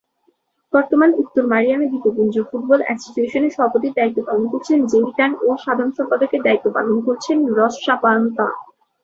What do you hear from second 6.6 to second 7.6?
পালন করছেন